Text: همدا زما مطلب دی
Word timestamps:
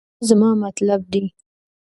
همدا 0.09 0.25
زما 0.29 0.49
مطلب 0.65 1.01
دی 1.11 1.23